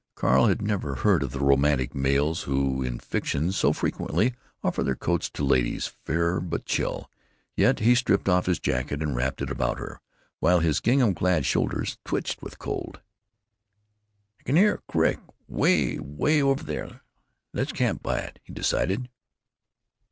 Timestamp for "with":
12.41-12.57